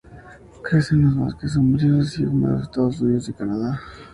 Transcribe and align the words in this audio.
Crece 0.63 0.95
en 0.95 1.03
los 1.03 1.15
bosques 1.15 1.55
umbríos 1.57 2.17
y 2.17 2.25
húmedos 2.25 2.57
de 2.61 2.63
Estados 2.63 3.01
Unidos 3.01 3.29
y 3.29 3.33
Canadá. 3.33 3.79